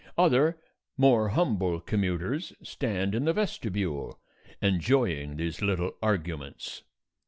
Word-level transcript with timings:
Other 0.17 0.57
more 0.97 1.29
humble 1.29 1.79
commuters 1.79 2.53
stand 2.63 3.13
in 3.13 3.25
the 3.25 3.33
vestibule, 3.33 4.19
enjoying 4.59 5.35
these 5.37 5.61
little 5.61 5.95
arguments. 6.01 6.81